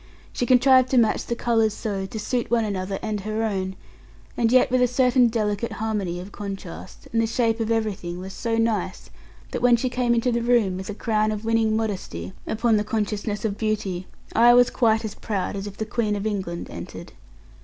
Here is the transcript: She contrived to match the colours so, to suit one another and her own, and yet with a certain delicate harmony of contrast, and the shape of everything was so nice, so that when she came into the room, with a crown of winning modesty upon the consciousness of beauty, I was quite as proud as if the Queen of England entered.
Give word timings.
She 0.33 0.47
contrived 0.47 0.89
to 0.89 0.97
match 0.97 1.27
the 1.27 1.35
colours 1.35 1.75
so, 1.75 2.07
to 2.07 2.19
suit 2.19 2.49
one 2.49 2.65
another 2.65 2.97
and 3.03 3.19
her 3.19 3.43
own, 3.43 3.75
and 4.35 4.51
yet 4.51 4.71
with 4.71 4.81
a 4.81 4.87
certain 4.87 5.27
delicate 5.27 5.73
harmony 5.73 6.19
of 6.19 6.31
contrast, 6.31 7.07
and 7.13 7.21
the 7.21 7.27
shape 7.27 7.59
of 7.59 7.69
everything 7.69 8.17
was 8.17 8.33
so 8.33 8.57
nice, 8.57 8.99
so 9.03 9.11
that 9.51 9.61
when 9.61 9.75
she 9.75 9.89
came 9.91 10.15
into 10.15 10.31
the 10.31 10.41
room, 10.41 10.75
with 10.77 10.89
a 10.89 10.95
crown 10.95 11.31
of 11.31 11.45
winning 11.45 11.77
modesty 11.77 12.33
upon 12.47 12.77
the 12.77 12.83
consciousness 12.83 13.45
of 13.45 13.59
beauty, 13.59 14.07
I 14.33 14.55
was 14.55 14.71
quite 14.71 15.05
as 15.05 15.13
proud 15.13 15.55
as 15.55 15.67
if 15.67 15.77
the 15.77 15.85
Queen 15.85 16.15
of 16.15 16.25
England 16.25 16.71
entered. 16.71 17.11